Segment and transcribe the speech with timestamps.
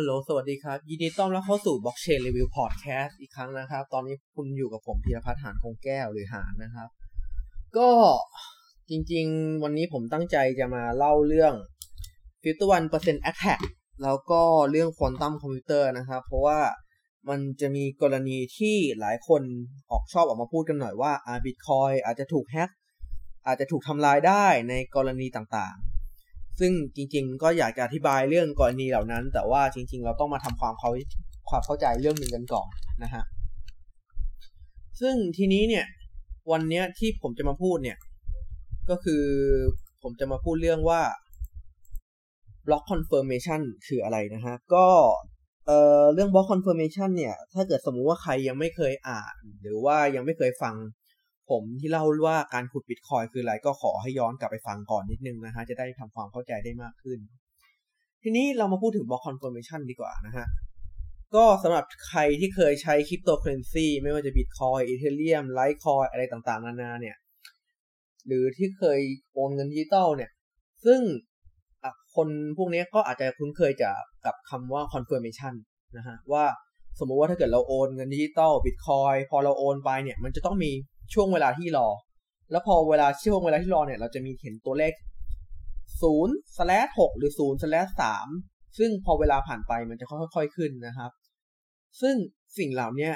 [0.00, 6.88] ฮัลโหล สวัสดีครับ ยินดีต้อนรับเข้าสู่ Blockchain Review Podcast อีกครั้งนะครับ ตอนนี้คุณอยู่กับผมธีรพัฒน์หานคงแก้วหรือหานนะครับ
[7.76, 7.90] ก็
[8.90, 11.54] จริงๆ วันนี้ผมตั้งใจจะมาเล่าเรื่อง
[12.44, 13.60] 51% Attack
[14.02, 16.60] แล้วก็เรื่อง Quantum Computer นะครับ เพราะว่า
[17.28, 19.42] มันจะมีกรณีที่หลายคน
[19.90, 22.70] ออกชอบออกมาพูดกันหน่อยว่าอ่า Bitcoin อาจจะถูกแฮ็ก
[23.46, 25.87] อาจจะถูกทำลายได้ในกรณีต่างๆ
[26.60, 30.90] ซึ่งจริง ๆ ก็อยากจะอธิบายเรื่องกรณีเหล่านั้น แต่ว่าจริง ๆ เราต้องมาทำความเขา
[31.50, 32.68] ความเข้าใจเรื่องหนึ่งกันก่อน
[33.02, 33.24] นะฮะ
[35.00, 35.86] ซึ่งทีนี้เนี่ย
[36.52, 37.98] วันเนี้ยที่ผมจะมาพูดเนี่ย
[38.90, 39.24] ก็คือ
[40.02, 41.00] ผมจะมาพูดเรื่องว่า
[42.66, 44.86] block confirmation คืออะไรนะฮะ ก็
[45.66, 50.74] เอ่อเรื่อง block confirmation เนี่ย ถ้าเกิดสมมุติว่าใครยังไม่เคยอ่าน หรือว่ายังไม่เคยฟัง
[51.50, 57.18] ผมที่เล่าว่าการขุดบิตคอยคืออะไรก็ขอให้ย้อนกลับไปฟังก่อนนิดนึงนะฮะ จะได้ทำความเข้าใจได้มากขึ้น
[58.22, 60.46] ทีนี้เรามาพูดถึง block confirmation ดีกว่านะฮะ
[61.34, 67.16] ก็สำหรับใครที่เคยใช้คริปโตเคอเรนซีไม่ว่าจะ Bitcoin Ethereum Litecoin อะไรต่างๆ นานาเนี่ย
[68.26, 69.00] หรือที่เคย
[69.34, 70.30] โอนเงินดิจิตอลเนี่ย
[70.84, 71.00] ซึ่ง
[72.14, 73.90] คนพวกนี้ก็อาจจะคุ้นเคยจะ
[74.26, 75.54] กับคำว่า confirmation
[75.96, 76.44] นะฮะว่า
[76.98, 80.72] สมมุติว่าถ้าเกิดเราโอนเงินดิจิตอลบิตคอยพอเราโอนไปเนี่ย มันจะต้องมี
[81.12, 81.88] ช่วงเวลาที่รอ
[82.50, 84.92] แล้วพอเวลาช่วงเวลาที่รอเนี่ย เราจะมีเห็นตัวเลข
[85.74, 87.90] 0 slash 6หรือ0 slash
[88.32, 91.10] 3ซึ่งพอเวลาผ่านไปมันจะค่อยๆขึ้นนะครับ
[92.00, 92.14] ซึ่ง
[92.58, 93.10] สิ่งเหล่านี้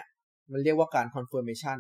[0.53, 1.79] มันเรียกว่าการ confirmation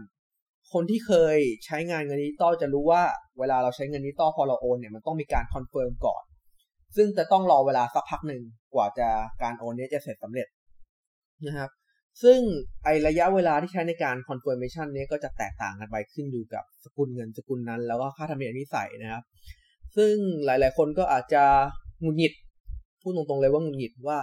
[0.72, 3.02] คนที่เคยใช้งานเงินดิจิตอลจะรู้ว่า
[3.38, 6.22] เวลาเราใช้เงินดิจิตอลพอเราโอนเนี่ยมันต้องมีการ confirm ก่อน
[6.96, 8.42] ซึ่งจะต้องรอเวลาสักพักหนึ่ง
[8.74, 9.08] กว่าจะ
[9.42, 10.48] การโอนนี้จะเสร็จสำเร็จ
[11.46, 11.70] นะครับ
[12.22, 12.38] ซึ่ง
[12.84, 19.22] ไอ้ระยะเวลาที่ใช้ในการ confirmation นี้ก็จะแตกต่างกันไปขึ้นอยู่กับสกุลเงินสกุลนั้น แล้วก็ค่าธรรมเนียมที่ใส่นะครับ
[19.96, 20.14] ซึ่ง
[20.44, 21.44] หลายๆ คนก็อาจจะ
[22.00, 22.32] หงุดหงิด
[23.02, 24.18] พูดตรงๆเลยว่าหงุดหงิดว่า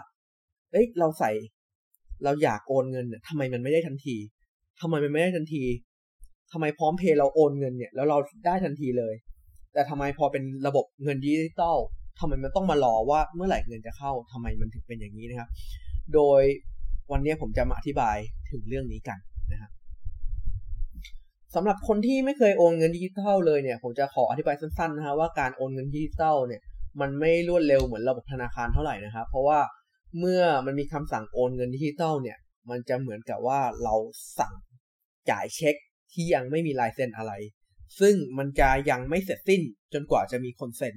[0.71, 1.31] เอ้ยเราใส่
[2.23, 4.15] เราอยากโอนเงินเนี่ยทำไมมันไม่ได้ทันที
[4.81, 5.63] ทำไมมันไม่ได้ทันที
[6.51, 9.13] ทำไมพร้อมเพย์เราโอนเงินเนี่ยแล้วเราได้ทันทีเลย
[9.73, 11.77] แต่ทำไมพอเป็นระบบเงินดิจิตอล
[12.19, 15.49] ทำไมมันต้องมารอว่าเมื่อไหร่เงินจะเข้าทำไมมันถึงเป็นอย่างนี้นะครับ
[16.13, 16.41] โดย
[17.11, 18.17] วันนี้ผมจะมาอธิบาย
[18.51, 19.19] ถึงเรื่องนี้กัน
[19.51, 19.71] นะครับ
[21.55, 26.61] สำหรับคนที่ไม่เคยโอนเงินดิจิตอลเลยเนี่ย ผมจะขออธิบายสั้นๆนะฮะว่าการโอนเงินดิจิตอลเนี่ย
[27.01, 29.59] มันไม่รวดเร็วเหมือนระบบธนาคารเท่าไหร่นะครับ เพราะว่า
[30.19, 32.37] เมื่อมันมีคำสั่งโอนเงินดิจิตอลเนี่ย
[32.69, 33.95] มันจะเหมือนกับว่าเรา
[34.39, 34.53] สั่ง
[35.29, 35.75] จ่ายเช็ค
[36.13, 37.33] ที่ยังไม่มีลายเซ็นอะไร
[37.99, 39.61] ซึ่งมันจะยังไม่เสร็จสิ้น
[39.93, 40.95] จนกว่าจะมีคนเซ็น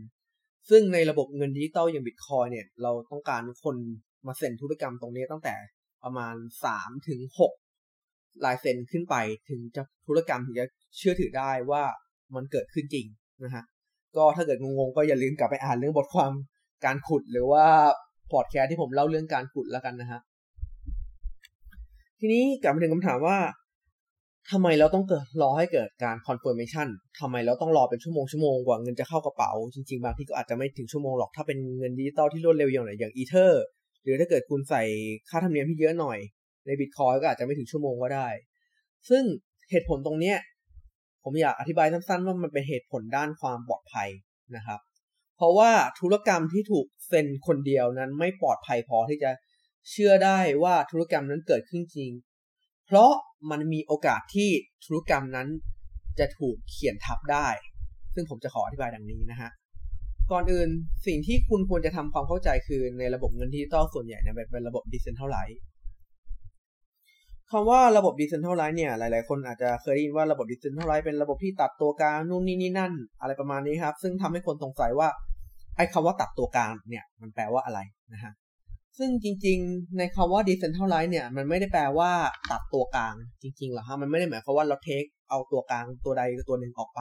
[0.71, 3.77] ซึ่งในระบบเงินดิจิตอลอย่างบิตคอยเนี่ย เราต้องการคน
[4.27, 5.55] มาเซ็นธุรกรรมตรงนี้ตั้งแต่
[6.05, 6.35] ประมาณ
[6.73, 7.21] 3ถึง
[7.83, 9.17] 6ลายเซ็นขึ้นไป
[9.51, 11.83] ถึงจะธุรกรรมถึงจะเชื่อถือได้ว่า
[12.35, 13.07] มันเกิดขึ้นจริง
[13.45, 13.65] นะฮะ
[14.17, 16.33] ก็ถ้าเกิดงงๆก็อย่าลืมกลับไปอ่านเรื่องบทความ
[16.85, 17.67] การขุดหรือว่า
[18.31, 20.21] พอดแคสต์ที่ผมเล่าเรื่องการขุดแล้วกันนะฮะ
[22.21, 23.39] ทีนี้กลับมาถึงคำถามว่า
[24.51, 26.89] ทำไมเราต้องเกิดรอให้เกิดการ confirmation
[27.21, 33.63] ทำไมเราต้องรอเป็นชั่วโมงชั่วโมงกว่าเงินจะเข้ากระเป๋า จริงๆ บางที่ก็อาจจะไม่ถึงชั่วโมงหรอก ถ้าเป็นเงินดิจิตอลที่รวดเร็วอย่างไรอย่างอีเทอร์
[34.03, 34.83] หรือถ้าเกิดคุณใส่
[35.31, 36.19] ค่าธรรมเนียมที่เยอะหน่อย
[36.67, 38.29] ในบิตคอยก็อาจจะไม่ถึงชั่วโมงก็ได้
[39.09, 39.23] ซึ่ง
[39.71, 40.39] เหตุผลตรงเนี้ย
[41.25, 44.09] ผมอยากอธิบายสั้นๆว่ามันเป็นเหตุผลด้านความปลอดภัย
[44.57, 44.81] นะครับ
[45.37, 45.71] เพราะว่า
[46.01, 49.31] ธุรกรรมที่ถูกเซ็นคนเดียวนั้นไม่ปลอดภัยพอที่จะ
[49.91, 52.11] เชื่อได้ว่าธุรกรรมนั้นเกิดขึ้นจริง
[52.87, 53.13] เพราะ
[53.51, 54.51] มันมีโอกาสที่
[54.85, 55.49] ธุรกรรมนั้น
[56.19, 57.49] จะถูกเขียนทับได้
[58.15, 59.51] ซึ่งผมจะขออธิบายดังนี้นะฮะ
[60.33, 60.69] ก่อนอื่น
[61.07, 65.45] สิ่งที่คุณควรจะทำความเข้าใจคือในระบบเงินดิจิตอลส่วนใหญ่เนี่ยเป็นระบบดิเซนเท่าไหร่
[67.51, 75.09] คำว่าระบบดิเซนเท่าไรเนี่ย หลาย ๆ คนอาจจะเคยได้ยินว่าระบบดิเซนเท่าไรเป็นระบบที่ตัดตัวกลางนู่นนี่นี่นั่น อะไรประมาณนี้ครับ ซึ่งทำให้คนสงสัยว่า
[75.77, 77.81] ไอ้คาว่าตัดตัวกลางเนี่ย มันแปลว่าอะไร
[78.13, 78.33] นะฮะ
[78.99, 82.11] ซึ่งจริง ๆ ในคำว่า decentralize เนี่ย มันไม่ได้แปลว่า
[82.51, 87.01] ตัดตัวกลางจริงๆหรอกฮะมันไม่ได้หมายความว่าเราเทคเอาตัวกลางตัวใดตัวหนึ่งออกไป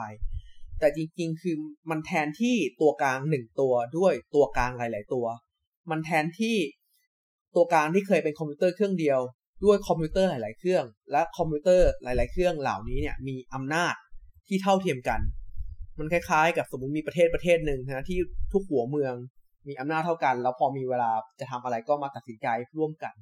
[0.82, 1.56] แต่จริงๆ คือ
[1.90, 5.26] มันแทนที่ตัวกลางหนึ่งตัวด้วยตัวกลางหลาย ๆ ตัว
[5.90, 6.56] มันแทนที่
[7.54, 9.20] ตัวกลางที่เคยเป็นคอมพิวเตอร์เครื่องเดียว
[9.64, 13.94] ด้วยคอมพิวเตอร์หลาย ๆ เครื่อง และคอมพิวเตอร์หลาย ๆ เครื่องเหล่านี้เนี่ยมีอำนาจ
[14.48, 15.20] ที่เท่าเทียมกัน
[15.98, 18.18] มันคล้าย ๆ กับสมมติมีประเทศประเทศหนึ่งนะที่
[18.52, 19.14] ทุกหัวเมือง
[19.68, 22.46] มีอำนาจเท่ากัน แล้วพอมีเวลาจะทำอะไรก็มาตัดสินใจ
[22.78, 23.14] ร่วมกัน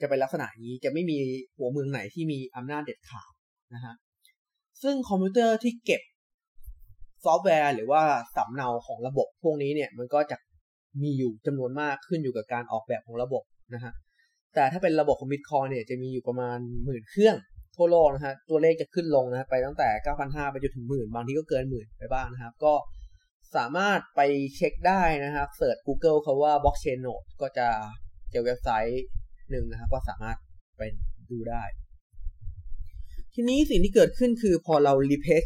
[0.00, 1.18] จะเป็นลักษณะนี้จะไม่มี
[1.56, 3.32] หัวเมืองไหนที่มีอำนาจเด็ดขาด
[3.74, 3.94] นะฮะ
[4.82, 6.02] ซึ่งคอมพิวเตอร์ที่เก็บ
[7.26, 8.02] ซอฟต์แวร์ หรือว่า
[8.36, 10.36] สำเนาของระบบพวกนี้เนี่ยมันก็จะ
[11.02, 13.42] มีอยู่จำนวนมากขึ้นอยู่กับการออกแบบของระบบ
[13.74, 13.92] นะฮะ
[14.54, 17.36] แต่ถ้าเป็นระบบของ Bitcoin เนี่ยจะมีอยู่ประมาณหมื่นเครื่อง
[17.76, 19.88] ทั่วโลกนะฮะตัวเลขจะขึ้นลงนะไปตั้งแต่
[20.20, 22.74] 9,500 ไปจนถึงหมื่นบางทีก็เกินหมื่นไปบ้างนะครับ ก็
[23.56, 24.20] สามารถไป
[24.56, 27.68] เช็คได้นะครับเสิร์ช Google เขาว่า blockchain node ก็จะ
[28.32, 29.04] เจอเว็บไซต์
[29.50, 30.36] หนึ่งนะครับ ก็สามารถ
[30.78, 30.82] ไป
[31.30, 31.62] ดูได้
[33.34, 35.44] ทีนี้สิ่งที่เกิดขึ้นคือพอเรารีเพ c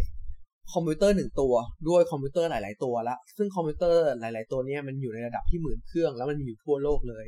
[0.72, 1.54] คอมพิวเตอร์หนึ่งตัว
[1.88, 7.26] ด้วยคอมพิวเตอร์หลาย ๆ ตัวแล้วซึ่งคอมพิวเตอร์หลาย ๆ ตัวนี้มันอยู่ในระดับที่หมื่นเครื่อง แล้วมันมีอยู่ทั่วโลกเลย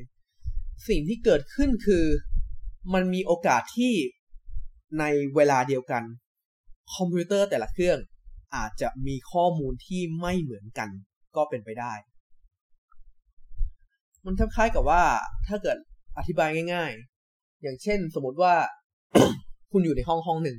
[0.88, 2.04] สิ่งที่เกิดขึ้นคือ
[2.94, 3.94] มันมีโอกาสที่
[4.98, 5.04] ใน
[5.36, 6.02] เวลาเดียวกัน
[6.96, 7.98] คอมพิวเตอร์แต่ละเครื่อง
[8.56, 10.88] อาจจะมีข้อมูลที่ไม่เหมือนกัน
[11.36, 11.92] ก็เป็นไปได้
[14.26, 15.02] มันคล้ายๆกับว่า
[15.48, 15.78] ถ้าเกิด
[16.18, 16.90] อธิบายง่าย
[17.26, 18.54] ๆ อย่างเช่นสมมติว่า
[19.72, 20.58] คุณอยู่ในห้องห้องหนึ่ง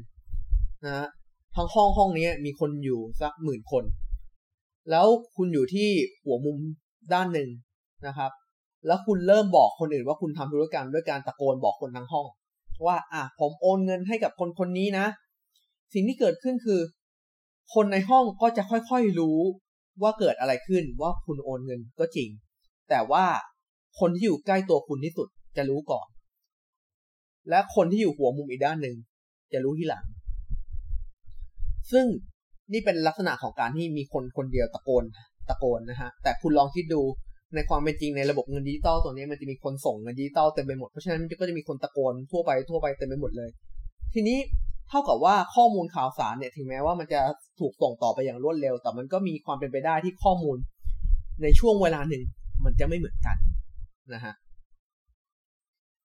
[0.86, 1.08] นะ
[1.56, 3.84] ทั้งห้องห้องนี้มีคนอยู่สักหมื่นคน
[4.90, 5.90] แล้วคุณอยู่ที่
[6.24, 6.58] หัวมุม
[7.14, 7.50] ด้านหนึ่ง
[8.08, 8.32] นะครับ
[8.88, 12.26] แล้วคุณเริ่มบอกคนอื่นว่าคุณทำธุรกรรมด้วยการตะโกนบอกคนทั้งห้อง
[12.86, 15.06] ว่าอะผมโอนเงินให้กับคนคนนี้นะ
[15.94, 16.82] สิ่งที่เกิดขึ้นคือ
[17.74, 19.40] คนในห้องก็จะค่อยๆรู้
[20.02, 22.30] ว่าเกิดอะไรขึ้นว่าคุณโอนเงินก็จริง
[22.90, 23.26] แต่ว่า
[24.00, 25.28] คนที่อยู่ใกล้ตัวคุณที่สุด
[25.58, 26.08] จะรู้ก่อน
[27.50, 28.96] และคนที่อยู่หัวมุมอีกด้านหนึ่ง
[29.54, 30.06] จะรู้ทีหลัง
[31.92, 32.06] ซึ่ง
[32.74, 35.04] นี่เป็นลักษณะของการที่มีคนคนเดียวตะโกน
[35.50, 37.02] ตะโกนนะฮะ แต่คุณลองคิดดู
[37.56, 43.50] ในความเป็นจริงในระบบเงินดิจิตอลตัวนี้มันจะมีคนส่งเงินดิจิตอลเต็มไปหมด เพราะฉะนั้นก็จะมีคนตะโกนทั่วไปทั่วไปเต็มไปหมดเลย
[44.14, 44.38] ทีนี้
[44.90, 47.22] เท่ากับว่าข้อมูลข่าวสารเนี่ยถึงแม้ว่ามันจะ
[47.60, 50.58] ถูกส่งต่อไปอย่างรวดเร็ว แต่มันก็มีความเป็นไปได้ที่ข้อมูล
[51.44, 52.24] ในช่วงเวลาหนึ่ง
[52.66, 53.38] มันจะไม่เหมือนกัน
[54.14, 54.34] นะฮะ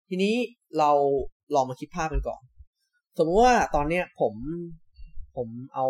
[0.08, 0.34] ทีนี้
[0.78, 0.90] เรา
[1.54, 2.40] ลองมาคิดภาพกันก่อน
[3.18, 4.34] สมมติว่าตอนเนี้ยผม
[5.38, 5.86] ผมเอา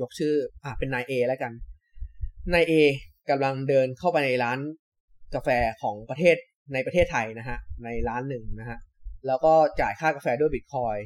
[0.00, 0.34] ยกชื่อ
[0.64, 1.52] อะเป็นนายเอแล้วกัน
[2.54, 2.74] นายเอ
[3.30, 4.58] กำลังเดินเข้าไปในร้าน
[5.34, 5.48] กาแฟ
[5.82, 6.36] ของประเทศ
[6.72, 8.78] ในประเทศไทยนะฮะ ในร้านหนึ่งนะฮะ
[9.26, 10.96] แล้วก็จ่ายค่ากาแฟด้วยบิตคอย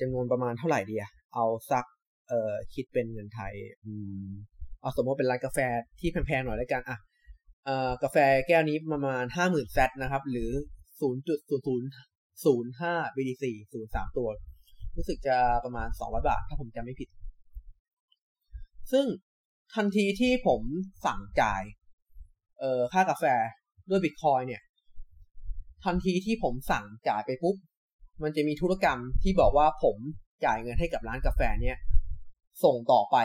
[0.00, 1.84] จำนวนประมาณเท่าไหร่ดีอะเอาสัก
[2.28, 3.52] เอ่อคิดเป็นเงินไทย
[3.84, 3.92] อื
[4.24, 4.28] ม
[4.80, 5.58] เอาสมมติเป็นร้านกาแฟ
[6.00, 6.98] ที่แพงๆหน่อยแล้วกันอะ
[7.64, 8.16] เอ่อกาแฟ
[8.48, 10.50] แก้วนี้ประมาณห้าหมื่นแซตนะครับ หรือ
[11.00, 11.88] ศูนย์จุดศูนย์ศูนย์
[12.44, 14.28] ศูนย์ห้า BTC ศูนย์สามตัว
[14.96, 17.08] รู้สึกจะประมาณสองร้อยบาท ถ้าผมจำไม่ผิด
[18.92, 19.06] ซึ่ง
[19.74, 20.62] ทันทีที่ผม
[21.06, 21.62] สั่งจ่าย
[22.58, 23.24] เอ่อค่ากาแฟ
[23.90, 24.62] ด้วยบิตคอยเนี่ย
[25.84, 27.56] ทันทีที่ผมสั่งจ่ายไปปุ๊บ
[28.22, 29.96] มันจะมีธุรกรรมที่บอกว่าผม
[30.44, 31.76] จ่ายเงินให้กับร้านกาแฟเนี่ย
[32.64, 33.16] ส่งต่อไป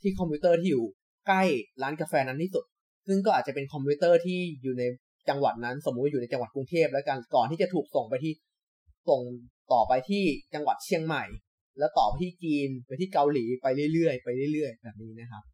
[0.00, 0.84] ที่คอมพิวเตอร์ที่อยู่
[1.26, 1.42] ใกล้
[1.82, 2.64] ร้านกาแฟนั้นที่สุด
[3.06, 4.84] ซึ่งก็อาจจะเป็นคอมพิวเตอร์ที่อยู่ใน
[5.28, 8.32] จังหวัดนั้น สมมุติอยู่ในจังหวัดกรุงเทพแล้วกัน ก่อนที่จะถูกส่งไปที่
[9.08, 9.20] ส่ง
[9.72, 10.24] ต่อไปที่
[10.54, 11.24] จังหวัดเชียงใหม่
[11.78, 15.44] แล้วต่อไปที่จีนไปที่เกาหลีไปเรื่อยๆไปเรื่อยๆแบบนี้นะครับ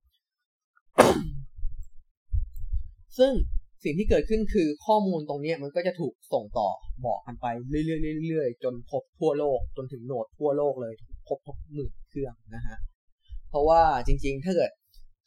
[3.18, 3.32] ซึ่ง
[3.84, 6.68] สิ่งที่เกิดขึ้นคือข้อมูลตรงนี้มันก็จะถูกส่งต่อ
[7.06, 7.84] บอกกันไปเรื่อ
[8.24, 10.94] ยๆเรื่อยๆจนครบทั่วโลกจนถึงโหนดทั่วโลกเลย
[11.28, 12.76] ครบทุกหมื่นเครื่องนะฮะ
[13.50, 14.70] เพราะว่าจริง ๆ ถ้าเกิด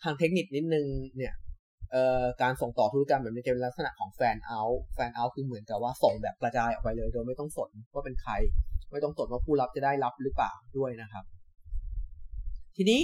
[0.04, 0.86] ทางเทคนิคนิดนึง
[1.18, 1.34] เนี่ย
[1.92, 8.34] เอ่อการส่งต่อธุรกรรมแบบนี้จะเป็นลักษณะของแฟนเอาท์แฟนเอาท์คือเหมือนกับว่าส่งแบบกระจายออกไปเลย โดยไม่ต้องสนว่าเป็นใคร
[8.92, 11.24] ไม่ต้องสนว่าผู้รับจะได้รับหรือเปล่าด้วยนะครับ
[12.76, 13.00] ทีนี้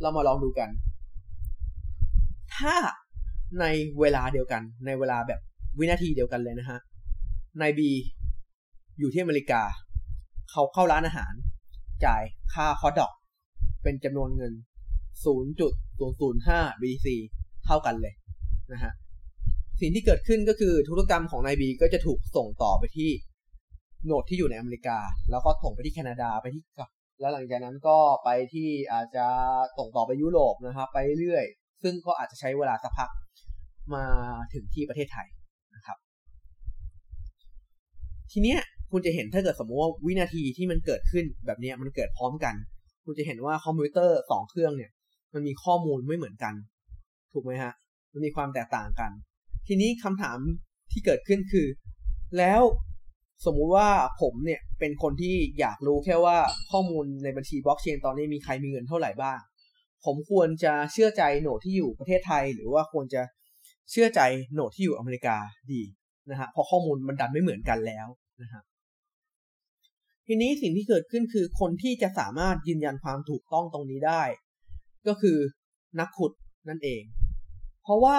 [0.00, 0.68] เรามาลองดูกัน
[2.56, 2.74] ถ้า
[3.60, 3.66] ใน
[4.00, 5.40] เวลาเดียวกัน ในเวลาแบบ
[5.78, 6.78] วินาทีเดียวกันเลยนะฮะ
[7.60, 7.90] นายบี
[8.98, 9.62] อยู่ที่อเมริกา
[10.50, 11.32] เขาเข้าร้านอาหาร
[12.04, 13.12] จ่ายค่าฮอทดอก
[13.82, 14.52] เป็นจำนวนเงิน
[15.24, 17.06] 0.005 BTC
[17.64, 18.14] เท่ากันเลย
[18.72, 18.92] นะฮะ
[19.80, 23.10] สิ่งที่เกิดขึ้นก็คือธุรกรรมของนายบีก็จะถูกส่งต่อไปที่
[24.06, 24.98] โหนดที่อยู่ในอเมริกา
[25.30, 26.62] แล้วก็ส่งไปที่แคนาดาไปที่
[27.20, 29.26] แล้วหลังจากนั้นก็ไปที่อาจจะ
[29.78, 31.44] ส่งต่อไปยุโรปนะครับ ไปเรื่อย
[31.82, 33.10] ซึ่งก็อาจจะใช้เวลาสักพัก
[33.94, 34.04] มา
[34.54, 35.28] ถึงที่ประเทศไทย
[35.76, 35.98] นะครับ
[38.32, 38.58] ทีเนี้ย
[38.92, 42.54] คุณจะเห็นถ้าเกิดสมมติว่าวินาทีที่มันเกิดขึ้นแบบนี้มันเกิดพร้อมกัน
[43.04, 44.90] คุณจะเห็นว่าคอมพิวเตอร์สองเครื่องเนี่ย
[45.34, 46.54] มันมีข้อมูลไม่เหมือนกัน
[47.32, 47.72] ถูกไหมฮะ
[48.12, 49.10] มันมีความแตกต่างกัน
[49.66, 50.38] ทีนี้คำถาม
[50.92, 51.66] ที่เกิดขึ้นคือ
[52.38, 52.62] แล้ว
[53.44, 53.88] สมมุติว่า
[54.20, 56.36] ผมเนี่ยเป็นคนที่อยากรู้แค่ว่า
[56.72, 59.38] ข้อมูลในบัญชีบล็อกเชนตอนนี้มีใครมีเงินเท่าไหร่บ้าง
[60.04, 63.22] ผมควรจะเชื่อใจโหนดที่อยู่ประเทศไทย หรือว่าควรจะ
[63.90, 64.20] เชื่อใจ
[64.52, 65.36] โหนดที่อยู่อเมริกา
[65.72, 65.82] ดี
[66.30, 68.06] นะฮะเพราะข้อมูลมันดันไม่เหมือนกันแล้ว
[68.42, 68.62] นะฮะ
[70.26, 74.22] ทีนี้สิ่งที่เกิดขึ้นคือคนที่จะสามารถยืนยันความถูกต้องตรงนี้ได้
[75.06, 75.38] ก็คือ
[76.00, 76.32] นักขุด
[76.68, 77.02] นั่นเอง
[77.82, 78.18] เพราะว่า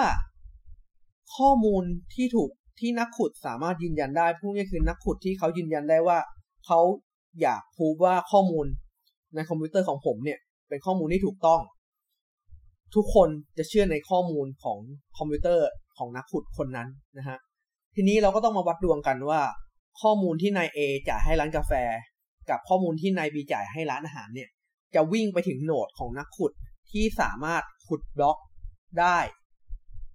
[1.36, 2.50] ข้อมูลที่ถูก
[2.80, 6.18] ที่นักขุดสามารถยืนยันได้พวกนี้คือนักขุดที่เขายืนยันได้ว่า
[6.66, 6.80] เขา
[7.40, 8.66] อยากพูดว่าข้อมูล
[9.34, 10.38] ในคอมพิวเตอร์ของผมเนี่ย
[10.68, 11.60] เป็นข้อมูลที่ถูกต้อง
[12.94, 14.78] ทุกคนจะเชื่อในข้อมูลของ
[15.18, 16.88] คอมพิวเตอร์ของนักขุดคนนั้น
[17.18, 17.38] นะฮะ
[17.94, 19.40] ทีนี้เราก็ต้องมาวัดดวงกันว่า
[20.02, 21.72] ข้อมูลที่นายเอจ่ายให้ร้านกาแฟ
[22.50, 24.48] กับข้อมูลที่นายบีจ่ายให้ร้านอาหารเนี่ย
[24.94, 26.52] จะวิ่งไปถึงโหนดของนักขุด
[26.90, 28.38] ที่สามารถขุดบล็อก
[29.00, 29.18] ได้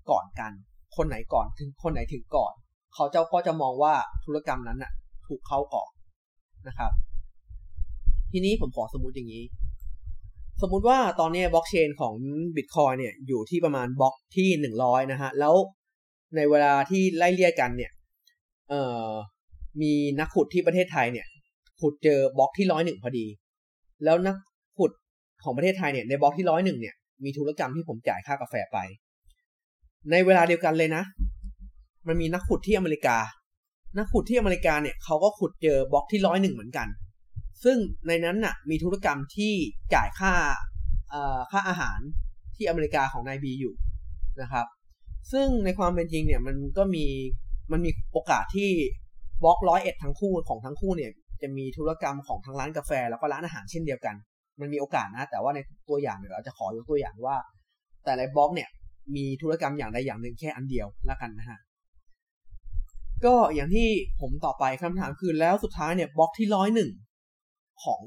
[0.10, 0.52] ก่อนกัน
[0.98, 2.54] คนไหนก่อนถึงคนไหนถึงก่อน
[2.94, 3.94] เขาเจ้าก็จะมองว่า
[4.26, 4.92] ธุรกรรมนั้นน่ะ
[5.28, 5.90] ถูกเข้าก่อน
[6.68, 6.92] นะครับ
[8.32, 9.44] ทีนี้ผมขอสมมุติอย่างนี้
[10.62, 12.16] สมมุติว่าตอนนี้บล็อกเชนของ
[12.56, 15.56] Bitcoin เนี่ยอยู่ที่ประมาณบล็อกที่หนึ่งร้อยนะฮะ แล้ว
[16.36, 17.92] ในเวลาที่ไล่เลี่ยกันเนี่ย
[18.70, 19.10] เอ่อ
[19.82, 21.28] มีนักขุดที่ประเทศไทยเนี่ย
[21.82, 23.26] ขุดเจอบล็อกที่ร้อยหนึ่งพอดี
[24.04, 24.36] แล้วนัก
[24.78, 24.92] ขุด
[25.44, 28.78] ของประเทศไทยเนี่ยในบล็อกที่ร้อยหนึ่งเนี่ยมีธุรกรรมที่ผมจ่ายค่ากาแฟไป
[30.12, 31.04] ในเวลาเดียวกันเลยนะ
[32.08, 33.18] มันมีนักขุดที่อเมริกา
[33.98, 36.88] นักขุดที่อเมริกาเนี่ยเขาก็ขุดเจอบล็อกที่ร้อยหนึ่งเหมือนกัน
[37.64, 37.78] ซึ่ง
[38.08, 39.54] ในนั้นน่ะ มีธุรกรรมที่
[39.94, 40.34] จ่ายค่า
[41.52, 42.00] ค่าอาหาร
[42.56, 43.74] ที่อเมริกาของนายบีอยู่
[44.42, 44.66] นะครับ
[45.32, 47.06] ซึ่งในความเป็นจริงเนี่ยมันก็มี
[47.72, 48.70] มันมีโอกาสที่
[49.44, 51.12] บล็อกร้อยเอ็ดทั้งคู่ของทั้งคู่เนี่ย
[51.42, 54.16] จะมีธุรกรรมของทั้งร้านกาแฟแล้วก็ร้านอาหารเช่นเดียวกัน
[54.60, 57.38] มันมีโอกาสนะ แต่ว่าในตัวอย่างเนี่ยวเราจะขอยกตัวอย่างว่า
[58.06, 58.70] แต่ละบล็อกเนี่ย
[59.16, 61.60] มีธุรกรรมอย่างใดอย่างหนึ่งแค่อันเดียวแล้วกันนะฮะ
[63.26, 63.88] ก็อย่างที่
[64.22, 66.92] ผมต่อไปคำถามคือแล้วสุดท้ายเนี่ยบล็อกที่ร้อยหนึ่ง
[67.84, 68.04] ของ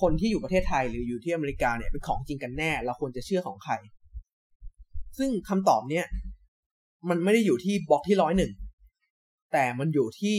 [0.00, 3.74] คนที่อยู่ประเทศไทยหรืออยู่ที่อเมริกาเนี่ยเป็นของจริงกันแน่ เราควรจะเชื่อของใคร
[5.18, 6.06] ซึ่งคำตอบเนี่ย
[7.08, 8.52] มันไม่ได้อยู่ที่บล็อกที่ร้อยหนึ่ง
[9.52, 10.36] แต่มันอยู่ที่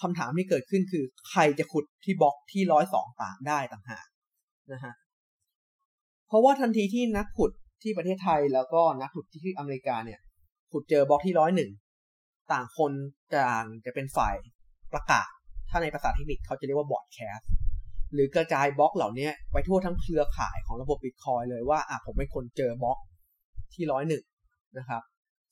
[0.00, 4.06] คำถามที่เกิดขึ้นคือ ใครจะขุดที่บล็อกที่ร้อยสองต่างได้ต่างหาก
[4.72, 4.94] นะฮะ
[6.28, 7.50] เพราะว่าทันทีที่นักขุด
[7.82, 10.20] ที่ประเทศไทยแล้วก็นักขุดที่อเมริกาเนี่ย
[10.72, 11.70] ขุดเจอบล็อกที่ร้อยหนึ่ง
[12.52, 12.92] ต่างคน
[13.34, 14.34] ต่างจะเป็นฝ่าย
[14.92, 15.28] ประกาศ
[15.70, 17.38] ถ้าในภาษาเทคนิคเขาจะเรียกว่า broadcast
[18.14, 22.98] หรือกระจายบล็อกเหล่านี้ไปทั่วทั้งเครือข่ายของระบบบิตคอยเลยว่าอะผมเป็นคนเจอบล็อก
[23.74, 24.24] ที่ร้อยหนึ่ง
[24.78, 25.02] นะครับ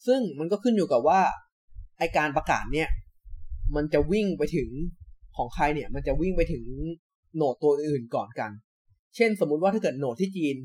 [0.07, 1.21] ซึ่งมันก็ขึ้นอยู่กับว่า
[1.99, 2.89] ไอการประกาศเนี่ย
[3.77, 4.71] มันจะวิ่งไปถึง
[5.37, 6.65] ของใครเนี่ย มันจะวิ่งไปถึง
[7.35, 8.51] โหนดตัวอื่นก่อนกัน
[9.17, 10.57] เช่นสมมุติว่าถ้าเกิดโหนดที่จีน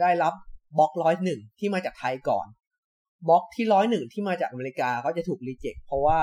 [0.00, 0.34] ได้รับ
[0.78, 2.46] บล็อกร้อยหนึ่งที่มาจากไทยก่อน
[3.28, 6.20] บล็อกที่ร้อยหนึ่งที่มาจากอเมริกาก็จะถูกรีเจ็คเพราะว่า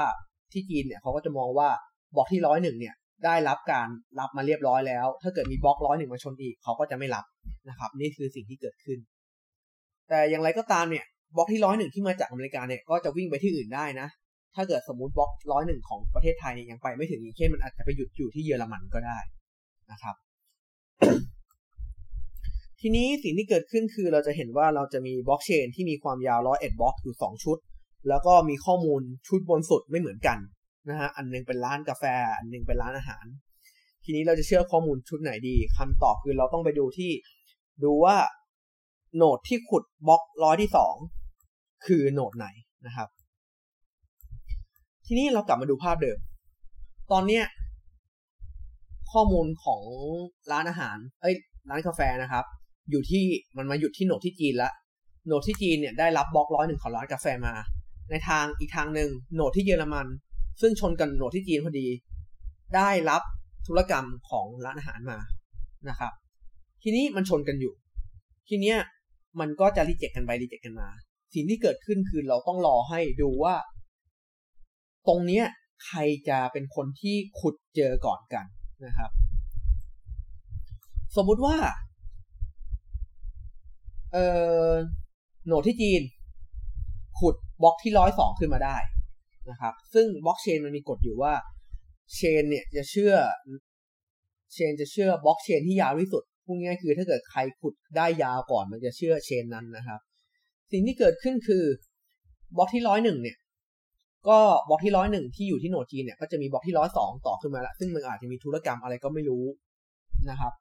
[0.52, 1.70] ที่จีนเนี่ยเขาก็จะมองว่า
[2.16, 2.96] บล็อกที่ร้อยหนึ่งเนี่ย
[3.26, 3.88] ได้รับการ
[4.20, 7.26] รับมาเรียบร้อยแล้ว ถ้าเกิดมีบล็อกร้อยหนึ่งมาชนอีกเขาก็จะไม่รับ
[7.70, 9.00] นะครับ นี่คือสิ่งที่เกิดขึ้น
[10.10, 14.08] แต่อย่างไรก็ตามเนี่ยบล็อกที่ร้อยหนึ่งที่มาจากอเมริกาเนี่ยก็จะวิ่งไปที่อื่นได้นะ
[14.56, 19.18] ถ้าเกิดสมมติบล็อกร้อยหนึ่งของประเทศไทยเนี่ยยังไปไม่ถึงอย่างเช่นมันอาจจะไปหยุดอยู่ที่เยอรมันก็ได้
[19.92, 20.16] นะครับ
[22.86, 27.58] ทีนี้สิ่งที่เกิดขึ้นคือเราจะเห็นว่าเราจะมีบล็อกเชนที่มีความยาว101บล็อกอยู่2ชุด
[28.10, 30.38] แล้วก็มีข้อมูลชุดบนสุดไม่เหมือนกัน
[30.90, 32.04] นะฮะอันนึงเป็นร้านกาแฟ
[32.38, 33.26] อันนึงเป็นร้านอาหาร
[34.04, 37.12] ทีนี้เราจะเชื่อข้อมูลชุดไหนดีคำตอบคือเราต้องไปดูที่
[37.84, 38.16] ดูว่า
[39.16, 40.96] โหนดที่ขุดบล็อกร้อยที่สอง
[41.86, 42.48] คือโหนดไหน
[42.86, 43.10] นะครับ
[45.06, 46.20] ทีนี้เรากลับมาดูภาพเดิม
[47.12, 47.44] ตอนเนี้ย
[49.12, 49.82] ข้อมูลของ
[50.52, 51.36] ร้านอาหาร เอ้ย
[51.70, 52.46] ร้านกาแฟนะครับ
[52.90, 53.24] อยู่ที่
[53.58, 54.72] มันมาหยุดที่โหนดที่จีนละ
[55.28, 57.54] โหนดที่จีนเนี่ยได้รับบล็อกร้อยหนึ่งของร้านกาแฟมา
[58.10, 60.08] ในทางอีกทางหนึ่งโหนดที่เยอรมัน
[60.62, 61.88] ซึ่งชนกันโหนดที่จีนพอดี
[62.76, 63.22] ได้รับ
[63.68, 65.20] ธุรกรรมของร้านอาหารมา
[65.90, 66.12] นะครับ
[66.84, 67.74] ทีนี้มันชนกันอยู่
[68.50, 68.78] ทีเนี้ย
[69.40, 70.90] มันก็จะรีเจ็คกันไปรีเจ็คกันมา
[71.34, 73.56] สิ่งที่เกิดขึ้นคือเราต้องรอให้ดูว่า
[75.08, 75.46] ตรงเนี้ย
[75.86, 76.00] ใคร
[76.30, 78.46] จะเป็นคนที่ขุดเจอก่อนกัน
[78.86, 79.12] นะครับ
[81.16, 81.56] สมมุติว่า
[84.14, 84.18] เอ
[84.70, 84.72] อ
[85.46, 86.02] โหนดที่จีน
[87.20, 88.78] ขุดบล็อกที่ร้อยสองขึ้นมาได้
[89.50, 91.34] นะครับ ซึ่งบล็อกเชนมันมีกฎอยู่ว่า
[92.16, 93.14] เชนเนี่ยจะเชื่อ
[94.54, 100.00] เชนจะเชื่อบล็อกเชนที่ยาวที่สุดพูดง่ายคือถ้าเกิดใครขุดได้ยาวก่อนมันจะเชื่อเชนนั้นนะครับ
[100.72, 101.64] สิ่งที่เกิดขึ้นคือ
[102.58, 103.38] บล็อกที่ร้อยหนึ่งเนี่ย
[104.28, 104.40] ก็
[104.70, 109.46] บล็อกที่ร้อยหนึ่งที่อยู่ที่โหนดจีนเนี่ยก็จะมีบล็อกที่ร้อยสองต่อขึ้นมาละซึ่งมันอาจจะมีธุรกรรมอะไรก็ไม่รู้
[110.30, 110.54] นะครับ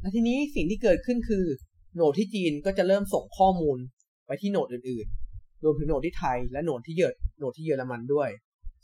[0.00, 1.44] และทีนี้สิ่งที่เกิดขึ้นคือ
[1.94, 3.78] โหนดที่จีนก็จะเริ่มส่งข้อมูล
[4.26, 8.28] ไปที่โหนดอื่นๆ รวมถึงโหนดที่ไทยและโหนดที่เยอโหนดที่เยอรมันด้วย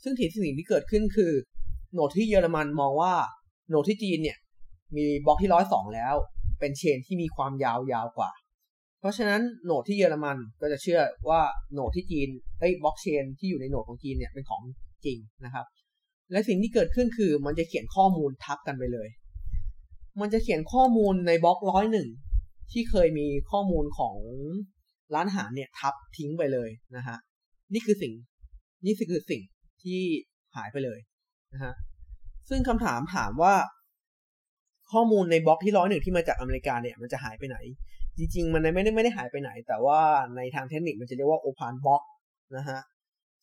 [0.03, 1.31] ซึ่งที่สิ่งที่เกิดขึ้นคือ
[1.93, 3.13] โหนดที่เยอรมันมองว่า
[3.69, 4.37] โหนดที่จีนเนี่ย
[4.97, 6.15] มีบล็อกที่ร้อยสองแล้ว
[6.59, 8.31] เป็นเชนที่มีความยาวยาวกว่า
[8.99, 11.41] เพราะฉะนั้นโหนดที่เยอรมันก็จะเชื่อว่า
[11.73, 14.61] โหนดที่จีนไอ้บล็อกเชนที่อยู่ในโหนดของจีนเนี่ยเป็นของ
[15.05, 15.65] จริงนะครับ
[16.31, 19.09] และสิ่งที่เกิดขึ้นคือมันจะเขียนข้อมูลทับกันไปเลย
[20.21, 22.07] มันจะเขียนข้อมูลในบล็อกร้อยหนึ่ง
[22.71, 24.15] ที่เคยมีข้อมูลของ
[25.15, 27.17] ร้านอาหารเนี่ยทับทิ้งไปเลยนะฮะ
[27.73, 28.13] นี่คือสิ่ง
[28.85, 29.41] นี่คือสิ่ง
[29.83, 30.01] ที่
[30.55, 30.99] หายไปเลย
[31.53, 31.73] นะฮะ
[32.49, 33.55] ซึ่งคำถามถามว่า
[34.91, 37.57] ข้อมูลในบล็อกที่ร้อยหนึ่งที่มาจากอเมริกาเนี่ยมันจะหายไปไหน
[38.17, 39.99] จริง ๆ มันไม่ได้ไม่ได้หายไปไหน แต่ว่า
[40.35, 42.03] ในทางเทคนิคมันจะเรียกว่าโอพานบล็อก
[42.57, 42.79] นะฮะ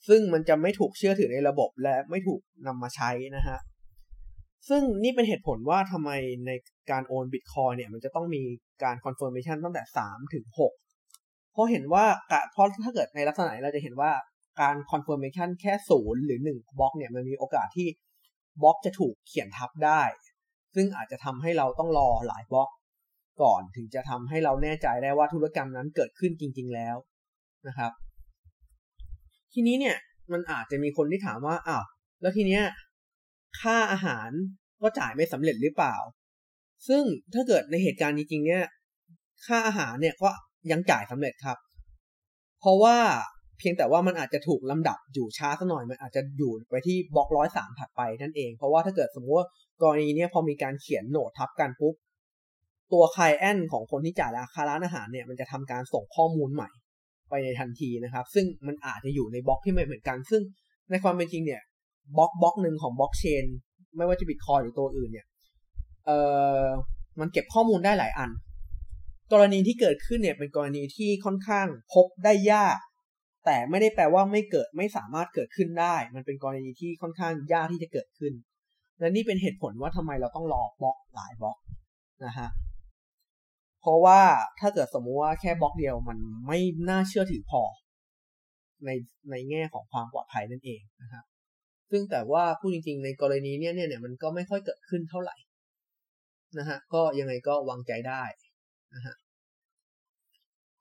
[0.09, 3.59] ซึ่งมันจะไม่ถูกเชื่อถือในระบบและไม่ถูกนำมาใช้นะฮะ
[4.69, 6.11] ซึ่งนี่เป็นเหตุผลว่าทำไม
[6.47, 6.51] ใน
[6.91, 8.43] การโอนบิตคอยน์เนี่ย มันจะต้องมี
[8.85, 10.73] การ confirmation ตั้งแต่สามถึงหก
[11.53, 12.05] เพราะเห็นว่า
[12.53, 14.13] เพราะถ้าเกิดในลักษณะเราจะเห็นว่า
[14.61, 17.89] การ confirmation แค่ศูนย์หรือหนึ่งบล็อกเนี่ย มันมีโอกาสที่
[18.63, 20.03] บล็อกจะถูกเขียนทับได้
[20.75, 22.69] ซึ่งอาจจะทำให้เราต้องรอหลายบล็อก
[23.43, 26.97] ก่อนถึงจะทำให้เราแน่ใจได้ว่าธุรกรรมนั้นเกิดขึ้นจริง ๆ แล้ว
[27.69, 27.93] นะครับ
[29.53, 29.97] ทีนี้เนี่ย
[30.33, 31.85] มันอาจจะมีคนที่ถามว่าอ้าว
[32.21, 32.63] แล้วทีเนี้ย
[33.61, 34.31] ค่าอาหาร
[34.83, 35.97] ก็จ่ายไม่สำเร็จหรือเปล่า
[36.89, 37.03] ซึ่ง
[37.35, 38.65] ถ้าเกิดในเหตุการณ์จริงๆเนี่ย
[39.47, 40.29] ค่าอาหารเนี่ยก็
[40.71, 41.59] ยังจ่ายสำเร็จครับ
[42.61, 42.97] เพราะว่า
[43.59, 49.47] เพียงแต่ว่ามันอาจจะถูกลำดับอยู่ช้าสักหน่อย มันอาจจะอยู่ไปที่บล็อกร้อยสามถัดไปนั่นเอง เพราะว่าถ้าเกิดสมมติว่า
[49.83, 51.95] กรณีนี้พอมีการเขียนโน้ตทับกันปุ๊บ
[52.93, 56.69] ตัวไคลแอนของคนที่จ่ายราคาร้านอาหารเนี่ย มันจะทำการส่งข้อมูลใหม่
[57.31, 60.43] ไปในทันทีนะครับ ซึ่งมันอาจจะอยู่ในบล็อกที่ไม่เหมือนกัน ซึ่ง
[60.91, 61.63] ในความเป็นจริงเนี่ย
[62.17, 63.45] บล็อกบล็อกหนึ่งของบล็อกเชน
[63.97, 65.27] ไม่ว่าจะบิตคอยหรือตัวอื่นเนี่ย
[66.07, 66.11] เอ
[66.61, 66.63] อ
[67.21, 68.31] มันเก็บข้อมูลได้หลายอัน
[69.33, 72.79] กรณีที่เกิดขึ้นเนี่ยเป็นกรณีที่ค่อนข้างพบได้ยาก
[73.45, 78.33] แต่ไม่ได้แปลว่าไม่เกิดไม่สามารถเกิดขึ้นได้ มันเป็นกรณีที่ค่อนข้างยากที่จะเกิดขึ้น
[79.01, 81.59] และนี่เป็นเหตุผลว่าทำไมเราต้องรอบล็อกหลายบล็อก
[82.25, 82.49] นะฮะ
[83.81, 84.21] เพราะว่า
[84.61, 86.59] ถ้าเกิดสมมุติว่าแค่บล็อกเดียวมันไม่
[86.89, 87.63] น่าเชื่อถือพอ
[88.85, 88.91] ใน
[89.31, 91.25] ในแง่ของความปลอดภัยนั่นเองนะครับ
[91.91, 95.37] ซึ่งแต่ว่าพูดจริง ๆ ในกรณีเนี้ยเนี่ยมันก็ไม่ค่อยเกิดขึ้นเท่าไหร่
[96.59, 98.23] นะฮะก็ยังไงก็วางใจได้
[98.95, 99.15] นะฮะ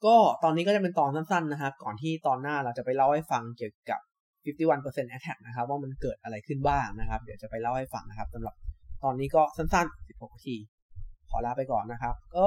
[0.05, 3.99] ก็ตอนนี้ก็จะเป็นตอนสั้นๆนะครับ ก่อนที่ตอนหน้าเราจะไปเล่าให้ฟังเกี่ยวกับ
[4.45, 8.55] 51% attack นะครับ ว่ามันเกิดอะไรขึ้นบ้างนะครับ เดี๋ยวจะไปเล่าให้ฟังนะครับสำหรับ
[9.03, 10.55] ตอนนี้ก็สั้นๆ 16นาที
[11.29, 12.45] ขอลาไปก่อนนะครับ ก็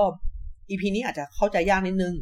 [0.71, 2.15] EP นี้อาจจะเข้าใจยากนิดนึง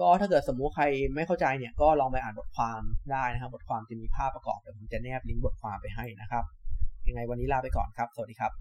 [0.00, 0.84] ก็ถ้าเกิดสมมุติใคร
[1.14, 2.80] ไม่เข้าใจเนี่ยก็ลองไปอ่านบทความ
[3.12, 6.44] ได้นะครับ บทความจะมีภาพประกอบเดี๋ยวผมจะแนบลิงก์บทความไปให้นะครับ
[7.08, 8.52] ยังไงวันนี้ลาไปก่อนครับ สวัสดีครับ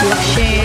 [0.00, 0.55] Blockchain